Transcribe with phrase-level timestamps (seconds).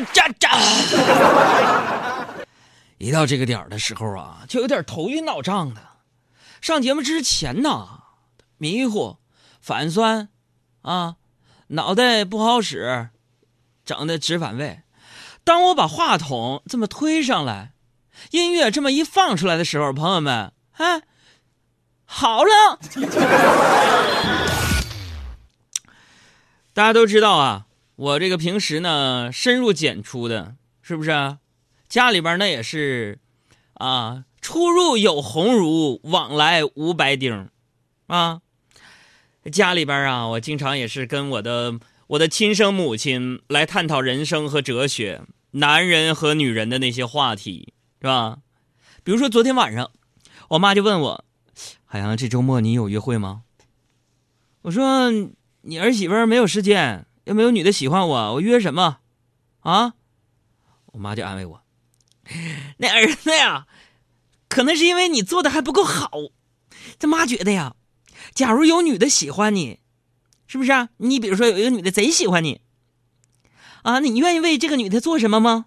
[0.00, 0.48] 这这这！
[2.98, 5.80] 一到这个点儿的时候啊，就有点头晕脑胀的。
[6.60, 8.00] 上节目之前呢，
[8.56, 9.18] 迷糊、
[9.60, 10.28] 反酸，
[10.82, 11.14] 啊，
[11.68, 13.10] 脑袋不好使，
[13.84, 14.80] 整的直反胃。
[15.44, 17.72] 当我把话筒这么推上来，
[18.32, 21.02] 音乐这么一放出来的时候，朋友们，哎，
[22.04, 22.80] 好了。
[26.74, 27.66] 大家都知道啊，
[27.98, 31.10] 我这个平时呢深入简出的，是不是？
[31.10, 31.38] 啊
[31.88, 33.18] 家里边那也是，
[33.72, 37.48] 啊，出入有鸿儒，往来无白丁，
[38.08, 38.42] 啊，
[39.50, 45.22] 家里边啊，我经常也是跟我的我的亲生母亲来探讨人生和哲学，
[45.52, 47.72] 男人和女人的那些话题，
[48.02, 48.40] 是吧？
[49.02, 49.90] 比如说昨天晚上，
[50.50, 51.24] 我妈就问我，
[51.86, 53.44] 海洋，这周末你有约会吗？
[54.60, 55.10] 我说
[55.62, 59.00] 你儿媳妇没有时间，又没有女的喜欢我，我约什么？
[59.60, 59.92] 啊？
[60.86, 61.62] 我妈就安慰我。
[62.78, 63.66] 那儿子呀，
[64.48, 66.10] 可能是因为你做的还不够好。
[66.98, 67.76] 这妈觉得呀，
[68.32, 69.78] 假如有女的喜欢你，
[70.46, 70.88] 是不是啊？
[70.96, 72.62] 你比如说有一个女的贼喜欢你，
[73.82, 75.66] 啊，你愿意为这个女的做什么吗？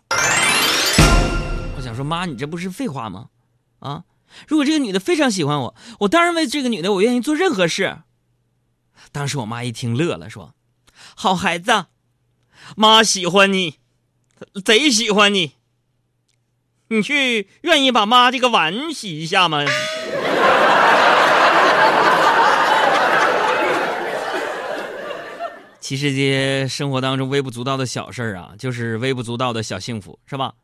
[1.78, 3.30] 我想说，妈，你这不是废话吗？
[3.78, 4.04] 啊，
[4.48, 8.00] 如果这个女的非常喜欢我，我当然为这个女的，我愿意做任何事。
[9.12, 10.56] 当时我妈一听乐了，说
[11.16, 11.86] ：“好孩子，
[12.76, 13.80] 妈喜欢你，
[14.64, 15.54] 贼喜欢你。”
[16.90, 19.64] 你去愿意把妈这个碗洗一下吗？
[25.80, 30.56] 其实这些生活当中微不足道的小事儿啊，就是微不足道的小幸福，是吧？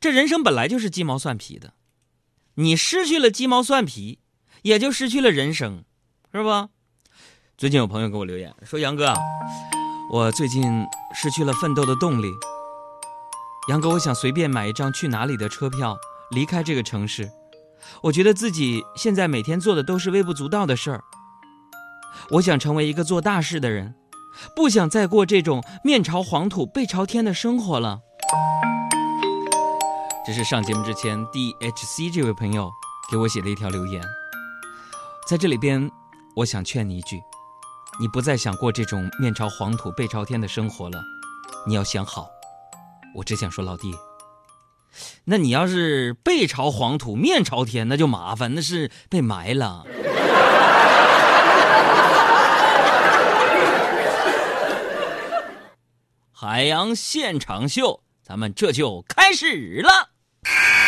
[0.00, 1.74] 这人生本来就是鸡毛蒜皮的，
[2.54, 4.18] 你失去了鸡毛蒜皮，
[4.62, 5.84] 也就失去了人生，
[6.32, 6.70] 是吧？
[7.58, 9.12] 最近有朋友给我留言说：“杨哥，
[10.10, 12.30] 我最近失去了奋斗的动力。”
[13.68, 15.96] 杨哥，我想随便买一张去哪里的车票，
[16.30, 17.30] 离开这个城市。
[18.02, 21.04] 我觉得自己现在每天做的都是微不足道的事儿。
[22.30, 23.94] 我想成为一个做大事的人，
[24.54, 28.00] 不想再过这种面朝黄土背朝天的生活了。
[30.26, 32.70] 这是上节目之前，DHC 这位朋友
[33.10, 34.02] 给我写的一条留言。
[35.26, 35.90] 在这里边，
[36.36, 37.20] 我想劝你一句：
[38.00, 41.00] 你不再想过这种面朝黄土背朝天的生活了，
[41.66, 42.28] 你要想好。
[43.14, 43.94] 我只想说，老弟，
[45.24, 49.84] 那你要是背朝黄土面朝天，那就麻烦，那是被埋了。
[56.32, 60.10] 海洋现场秀，咱们这就开始了。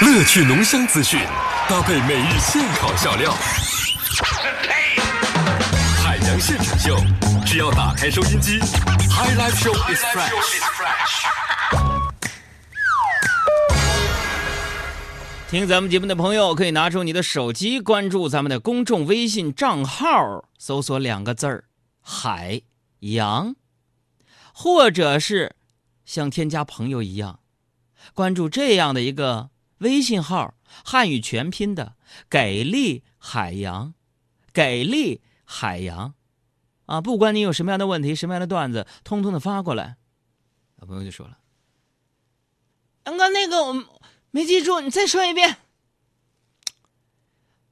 [0.00, 1.20] 乐趣浓香资讯，
[1.68, 3.32] 搭配每日现烤笑料。
[6.36, 6.94] 无限拯救，
[7.46, 8.58] 只要打开收音机
[9.08, 11.24] ，High Life Show is fresh。
[15.48, 21.64] 听咱们节目的朋友，可以拿出你的手机，关注咱们的公众微信账号，搜索两个字儿
[22.04, 22.60] “海
[22.98, 23.56] 洋”，
[24.52, 25.56] 或者是
[26.04, 27.40] 像添加朋友一样，
[28.12, 29.48] 关注这样的一个
[29.78, 30.52] 微信号，
[30.84, 31.94] 汉语全拼的
[32.28, 33.94] “给力海洋”，
[34.52, 36.12] 给力海洋，
[36.86, 39.96] 啊，不管你有什么样的问题，什么样的段子，通通的发过来。
[40.76, 41.38] 老朋友就说了
[43.06, 44.00] ：“杨哥，那个我。”
[44.32, 45.56] 没记住，你再说一遍。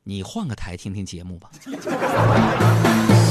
[0.04, 1.50] 你换个台听听节目吧。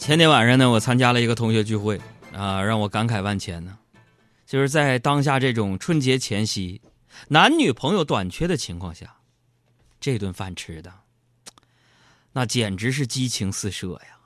[0.00, 2.00] 前天晚上呢，我参加了一个同学聚会，
[2.32, 3.78] 啊，让我感慨万千呢。
[4.46, 6.80] 就是在当下这种春节前夕，
[7.28, 9.18] 男女朋友短缺的情况下，
[10.00, 10.90] 这顿饭吃的，
[12.32, 14.18] 那简直是激情四射呀！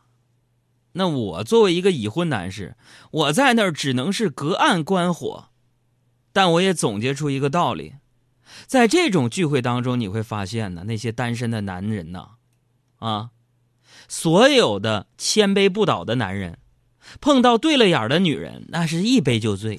[0.93, 2.77] 那我作为一个已婚男士，
[3.11, 5.49] 我在那儿只能是隔岸观火，
[6.33, 7.97] 但我也总结出一个道理：
[8.67, 12.29] 在这种聚会当中，你会发现呢，那些单身的男人呢，
[13.01, 13.31] 啊，
[14.09, 16.59] 所有的千杯不倒的男人。
[17.21, 19.79] 碰到对了眼的女人，那是一杯就醉；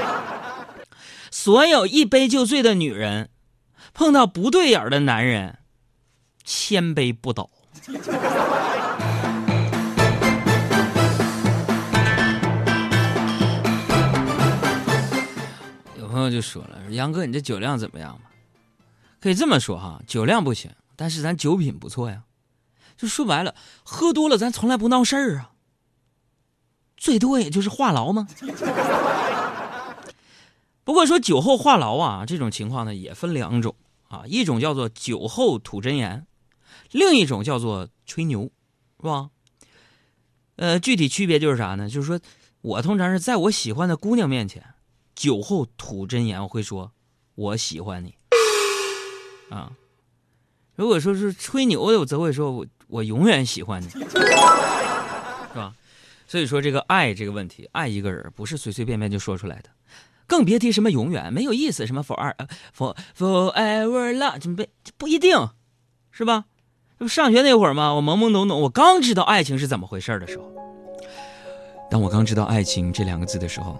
[1.30, 3.30] 所有一杯就醉的女人，
[3.94, 5.58] 碰到不对眼的男人，
[6.44, 7.48] 千杯不倒。
[15.96, 18.28] 有朋友就说了：“杨哥，你这酒量怎么样嘛？”
[19.22, 22.24] 可以这么说哈，酒量不行，但是咱酒品不错呀。
[22.96, 25.52] 就说白了，喝多了咱从来不闹事儿啊。
[26.96, 28.26] 最多也就是话痨吗？
[30.82, 33.74] 不过说酒后话痨啊，这种情况呢也分两种
[34.08, 36.26] 啊，一种叫做酒后吐真言，
[36.90, 38.50] 另一种叫做吹牛，
[39.00, 39.30] 是吧？
[40.56, 41.90] 呃，具体区别就是啥呢？
[41.90, 42.18] 就是说
[42.62, 44.64] 我通常是在我喜欢的姑娘面前，
[45.14, 46.92] 酒后吐真言，我会说
[47.34, 48.14] 我喜欢你
[49.50, 49.72] 啊。
[50.76, 53.98] 如果说是吹牛的，我则会说我我永远喜欢你， 是
[55.54, 55.74] 吧？
[56.26, 59.70] 所以说这个爱这个问题，爱一个人不是随随便便就说出来的。
[60.26, 62.36] 更别提什么永远没有意思，什么 for 二
[62.76, 64.64] for forever love，这不
[64.96, 65.48] 不一定，
[66.10, 66.46] 是吧？
[66.98, 70.50] 这不上学那会儿嘛，我懵懵懂懂，我刚知道爱情是怎么回事的时候，
[71.88, 73.78] 当我刚知道爱情这两个字的时候，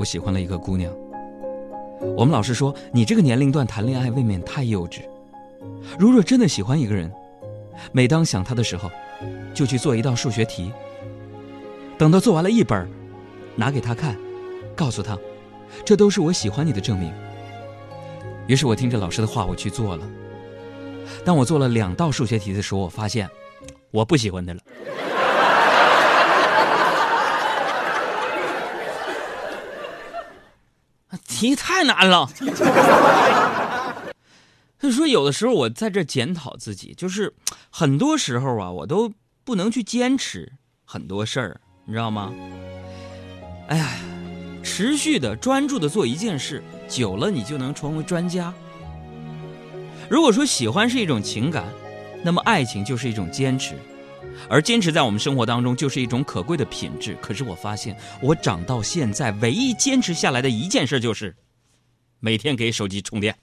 [0.00, 0.92] 我喜欢了一个姑娘。
[2.16, 5.02] 我们老师说，你这个年龄段谈恋爱未免太幼稚。
[5.96, 7.12] 如若真的喜欢一个人，
[7.92, 8.90] 每当想他的时候，
[9.54, 10.72] 就去做一道数学题。
[11.98, 12.88] 等到做完了一本，
[13.56, 14.16] 拿给他看。
[14.74, 15.18] 告诉他，
[15.84, 17.12] 这都是我喜欢你的证明。
[18.46, 20.04] 于是我听着老师的话，我去做了。
[21.24, 23.28] 当我做了两道数学题的时候，我发现
[23.90, 24.60] 我不喜欢他了。
[31.28, 32.28] 题太难了。
[34.82, 37.32] 所以说，有的时候我在这检讨自己，就是
[37.70, 39.10] 很多时候啊，我都
[39.44, 40.52] 不能去坚持
[40.84, 42.30] 很多事儿，你知道吗？
[43.68, 43.88] 哎呀。
[44.64, 48.54] 持续的专注的做一件事，久了你就能成为专家。
[50.08, 51.66] 如果说喜欢是一种情感，
[52.22, 53.74] 那么爱情就是一种坚持，
[54.48, 57.16] 而坚持在我们生活当中就是一种可贵的品质。
[57.20, 61.34] 可是我发现，我长到现在唯一坚持下来的一件事就是，
[62.20, 63.36] 每天给手机充电。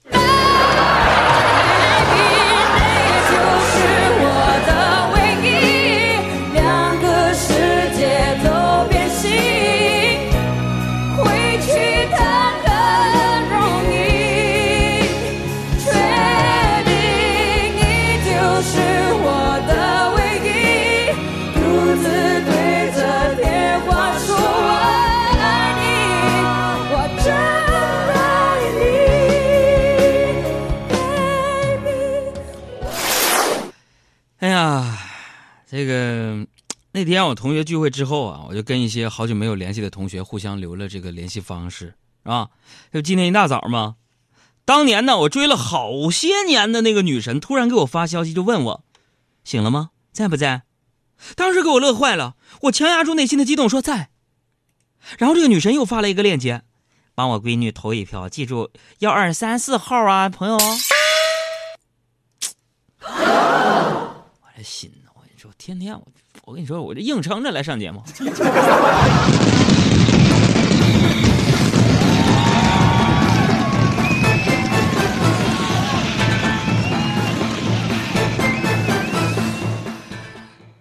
[37.00, 42.50] 那天我同学聚会之后啊，我就跟一些好久没有联系的同学互相留了这个联系方式，是吧？
[42.92, 43.96] 就今天一大早嘛，
[44.66, 48.84] 当年呢我追了好些年的那个女神突然给我发消息，就问我
[49.44, 49.92] 醒了吗？
[50.12, 50.64] 在不在？
[51.34, 54.10] 当时给我乐坏了，我强压住内心的激动说在。
[55.16, 56.64] 然后这个女神又发了一个链接，
[57.14, 60.58] 帮我闺女投一票，记住幺二三四号啊，朋友。
[63.00, 65.38] 我这心我跟你。
[65.40, 66.06] 说天天我，
[66.50, 68.02] 我跟你说，我这硬撑着来上节目。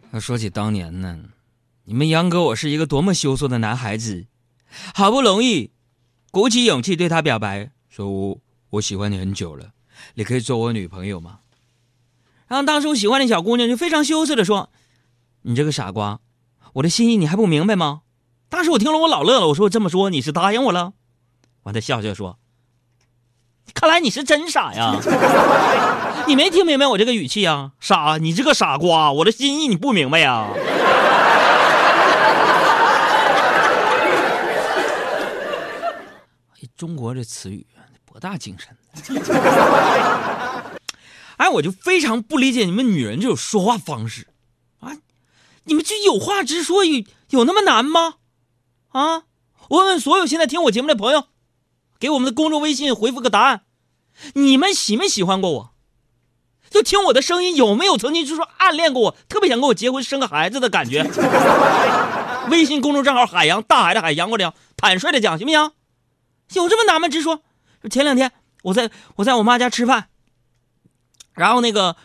[0.10, 1.20] 那说起当年呢，
[1.84, 4.26] 你们杨哥我是一个多么羞涩的男孩子，
[4.96, 5.70] 好不容易
[6.32, 8.40] 鼓起勇气对他表白，说我
[8.72, 9.68] 我喜欢你很久了，
[10.16, 11.42] 你可以做我女朋友吗？
[12.48, 14.72] 然后当时我喜欢的小姑娘就非常羞涩的说
[15.44, 16.20] ：“你这个傻瓜，
[16.74, 18.02] 我的心意你还不明白吗？”
[18.50, 20.94] 当时我听了我老乐了，我说我这么说你是答应我了？
[21.64, 22.40] 完他笑笑说
[23.76, 24.96] ：“看来你是真傻呀，
[26.26, 27.74] 你没听明白我这个语气呀？
[27.80, 30.48] 傻，你这个傻瓜，我的心意你不明白呀？”
[36.76, 37.68] 中国这词语
[38.06, 38.70] 博大精深。
[41.36, 44.29] 哎，我就非常不理解你们女人这种说话方式，
[45.70, 48.16] 你们就有话直说，有有那么难吗？
[48.90, 49.24] 啊，
[49.70, 51.26] 我问问所有现在听我节目的朋友，
[52.00, 53.62] 给我们的公众微信回复个答案，
[54.34, 55.70] 你们喜没喜欢过我？
[56.72, 61.04] 就听我的声音，有没有曾经就说暗恋过我，特别想跟我结婚生个孩子的感觉？
[62.50, 65.72] 微信公众账号海洋大海的海洋过来，坦率的讲行不行？
[66.56, 67.08] 有这么难吗？
[67.08, 67.44] 直说。
[67.92, 68.32] 前两天
[68.64, 70.10] 我在我在我妈家吃饭。
[71.34, 71.96] 然后那个，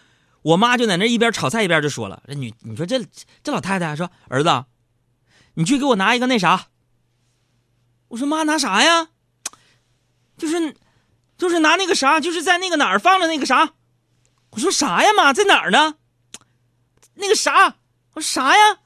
[0.45, 3.03] 我妈就在那一边炒菜一边就说了：“这女，你说这
[3.43, 4.65] 这老太太说儿子，
[5.55, 6.67] 你去给我拿一个那啥。”
[8.09, 9.09] 我说：“妈，拿啥呀？
[10.37, 10.77] 就是，
[11.39, 13.73] 就是拿那个啥，就是在那个哪儿放着那个啥。”
[14.53, 15.95] 我说：“啥呀，妈，在哪儿呢？
[17.15, 17.77] 那个啥？
[18.13, 18.81] 我说啥呀？”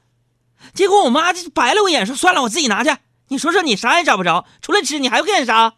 [0.73, 2.95] 结果我妈就白了我一眼，说：“算了，我自己拿去。
[3.27, 5.73] 你说说，你啥也找不着，除了吃，你还会干啥？”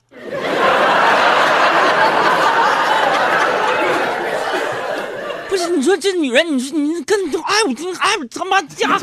[5.52, 8.98] 不是你说这女人，你说你跟哎我哎我他妈家，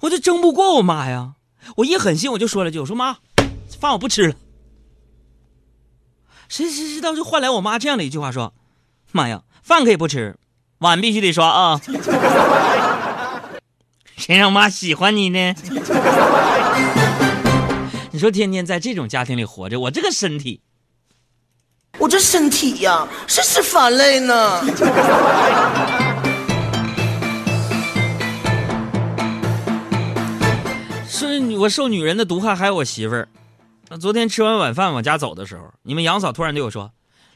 [0.00, 1.34] 我就争不过我妈呀！
[1.76, 3.18] 我一狠心我就说了句，我说妈，
[3.78, 4.34] 饭我不吃了。
[6.48, 8.54] 谁谁知道就换来我妈这样的一句话说
[9.12, 10.38] ：“妈呀，饭可以不吃，
[10.78, 11.78] 碗必须得刷啊！”
[14.16, 15.54] 谁让妈喜欢你呢？
[18.12, 20.62] 你说天天在这种家庭里活着，我这个身体，
[21.98, 24.60] 我这身体呀，是是乏累呢。
[31.06, 33.28] 是我受女人的毒害，还有我媳妇儿。
[34.00, 36.90] 昨天吃完晚饭往家走的时候，你们杨嫂突然对我说：“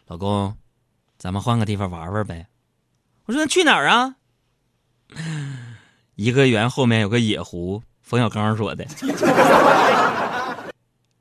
[0.08, 0.56] 老公，
[1.16, 2.46] 咱们换个地方玩玩呗。”
[3.26, 4.16] 我说：“那去哪儿啊？”
[6.16, 8.84] 颐和园后面有个野湖，冯小刚说的。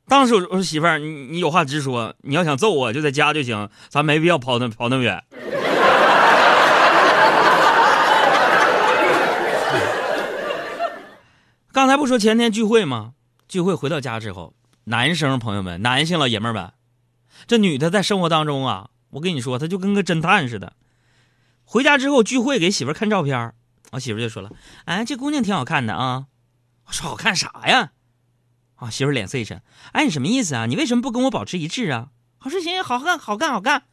[0.07, 5.21] 当时我说：“媳妇儿，你你有话直说，你要想揍我就在家就行，咱没必要跑那跑那么远。
[11.73, 13.15] ”刚才不说前天聚会吗？
[13.49, 14.53] 聚会回到家之后，
[14.85, 16.71] 男生朋友们、男性老爷们们，
[17.45, 20.71] 这女的在生活当中啊，我跟你说，她就跟个侦探似的。
[21.65, 23.53] 回家之后聚会给媳妇看照片，
[23.91, 24.51] 我媳妇就说了
[24.85, 26.27] ：“哎，这姑娘挺好看的啊。”
[26.87, 27.91] 我说：“好看啥呀？”
[28.77, 29.61] 啊，媳妇脸色一沉
[29.93, 30.65] ：“哎，你什么意思啊？
[30.65, 32.09] 你为什么不跟我保持一致啊？”
[32.45, 33.83] 我说：“行，好看，好看，好看。”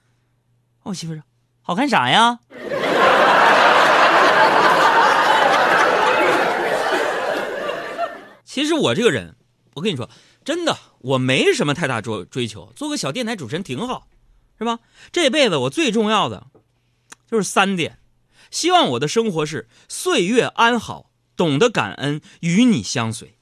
[0.85, 1.23] 我媳妇说
[1.63, 2.39] ：“好看啥呀？”
[8.45, 9.35] 其实我这个人，
[9.75, 10.09] 我跟你说，
[10.45, 14.07] 真的，我没什么太大追追求，做个小电台主持人挺好，
[14.59, 14.79] 是吧？
[15.11, 16.47] 这辈子我最重要的
[17.27, 17.99] 就是三点，
[18.51, 23.39] 希望我的生活是岁月安好，懂得感恩，与你相随。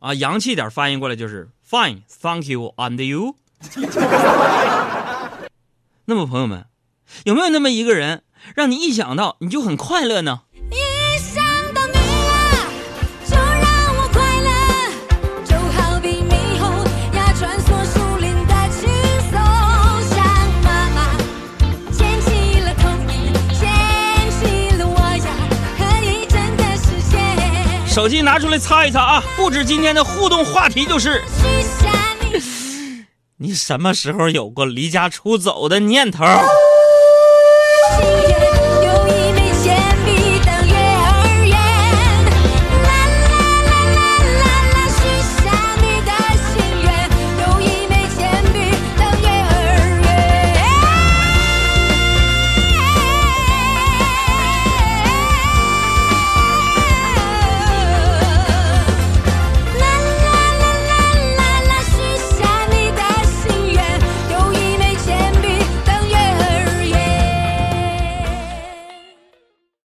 [0.00, 3.34] 啊，洋气点翻译过来就是 Fine，Thank you，and you。
[6.04, 6.66] 那么朋友们，
[7.24, 8.22] 有没有那么一个人，
[8.54, 10.42] 让你一想到你就很快乐呢？
[27.98, 29.22] 手机拿出来擦一擦啊！
[29.36, 31.20] 布置今天的互动话题就是：
[33.38, 36.24] 你什么时候有过离家出走的念头？